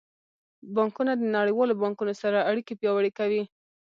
بانکونه 0.75 1.11
د 1.17 1.23
نړیوالو 1.37 1.79
بانکونو 1.81 2.13
سره 2.21 2.45
اړیکې 2.49 2.73
پیاوړې 2.79 3.11
کوي. 3.19 3.43